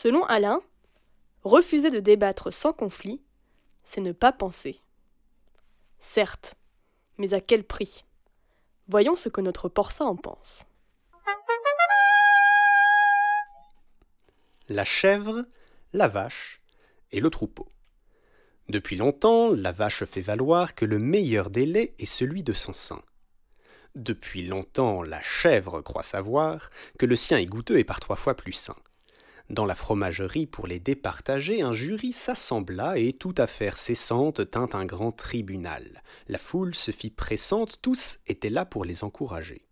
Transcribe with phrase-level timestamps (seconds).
[0.00, 0.60] Selon Alain,
[1.42, 3.20] refuser de débattre sans conflit,
[3.82, 4.80] c'est ne pas penser.
[5.98, 6.54] Certes,
[7.16, 8.04] mais à quel prix?
[8.86, 10.62] Voyons ce que notre porcin en pense.
[14.68, 15.44] La chèvre,
[15.92, 16.62] la vache
[17.10, 17.66] et le troupeau.
[18.68, 22.72] Depuis longtemps, la vache fait valoir que le meilleur des laits est celui de son
[22.72, 23.02] sein.
[23.96, 28.36] Depuis longtemps, la chèvre croit savoir que le sien est goûteux et par trois fois
[28.36, 28.76] plus sain.
[29.50, 34.84] Dans la fromagerie, pour les départager, un jury s'assembla et, toute affaire cessante, tint un
[34.84, 36.02] grand tribunal.
[36.28, 39.64] La foule se fit pressante, tous étaient là pour les encourager.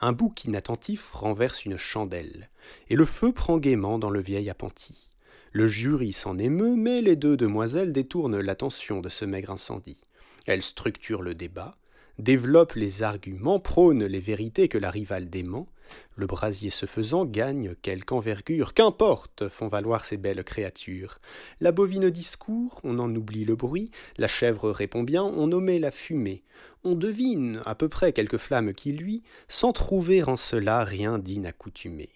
[0.00, 2.50] Un bouc inattentif renverse une chandelle,
[2.88, 5.12] et le feu prend gaiement dans le vieil appentis.
[5.52, 10.04] Le jury s'en émeut, mais les deux demoiselles détournent l'attention de ce maigre incendie.
[10.46, 11.76] Elles structurent le débat,
[12.18, 15.68] développent les arguments, prônent les vérités que la rivale dément.
[16.16, 21.18] Le brasier se faisant gagne quelque envergure, qu'importe, font valoir ces belles créatures.
[21.60, 25.90] La bovine discourt, on en oublie le bruit, la chèvre répond bien, on omet la
[25.90, 26.42] fumée.
[26.84, 32.08] On devine à peu près quelques flammes qui luit, sans trouver en cela rien d'inaccoutumé.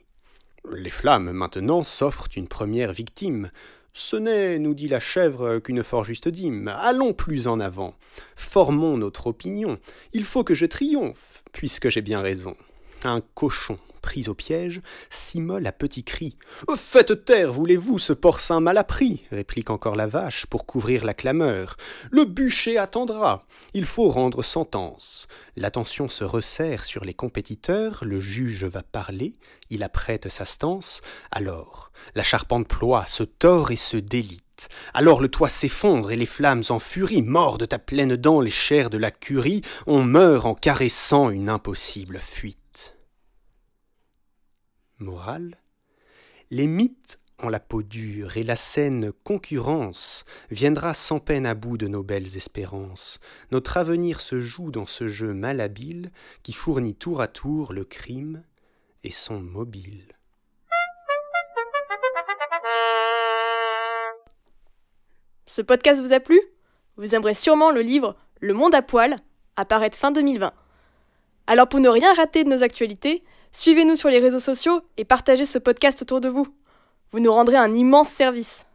[0.72, 3.50] Les flammes, maintenant, s'offrent une première victime.
[3.92, 6.68] Ce n'est, nous dit la chèvre, qu'une fort juste dîme.
[6.68, 7.94] Allons plus en avant.
[8.34, 9.78] Formons notre opinion.
[10.12, 12.56] Il faut que je triomphe, puisque j'ai bien raison.
[13.06, 16.38] Un cochon, pris au piège, s'immole à petits cris.
[16.76, 21.76] Faites taire, voulez-vous, ce porcin mal appris réplique encore la vache pour couvrir la clameur.
[22.10, 23.46] Le bûcher attendra.
[23.74, 25.28] Il faut rendre sentence.
[25.56, 29.36] L'attention se resserre sur les compétiteurs, le juge va parler,
[29.68, 31.02] il apprête sa stance.
[31.30, 33.98] Alors, la charpente ploie, se tord et se
[34.92, 38.90] Alors le toit s'effondre et les flammes en furie mordent à pleines dents les chairs
[38.90, 42.96] de la curie, on meurt en caressant une impossible fuite.
[44.98, 45.58] Morale
[46.50, 51.76] Les mythes ont la peau dure, et la saine concurrence viendra sans peine à bout
[51.76, 53.20] de nos belles espérances.
[53.50, 56.10] Notre avenir se joue dans ce jeu malhabile
[56.42, 58.44] qui fournit tour à tour le crime
[59.02, 60.14] et son mobile.
[65.54, 66.40] Ce podcast vous a plu?
[66.96, 69.14] Vous aimerez sûrement le livre Le Monde à poil,
[69.54, 70.52] apparaître fin 2020.
[71.46, 73.22] Alors pour ne rien rater de nos actualités,
[73.52, 76.48] suivez-nous sur les réseaux sociaux et partagez ce podcast autour de vous.
[77.12, 78.66] Vous nous rendrez un immense service.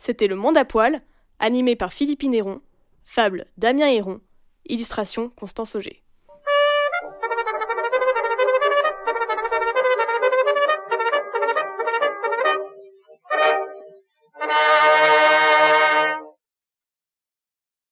[0.00, 1.00] C'était Le Monde à poil,
[1.38, 2.60] animé par Philippe Néron,
[3.04, 4.20] fable Damien Héron,
[4.66, 6.02] illustration Constance Auger.